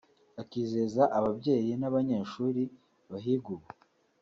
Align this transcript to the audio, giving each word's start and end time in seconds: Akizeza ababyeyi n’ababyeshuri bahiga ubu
Akizeza 0.41 1.03
ababyeyi 1.17 1.71
n’ababyeshuri 1.79 2.61
bahiga 3.11 3.47
ubu 3.55 3.67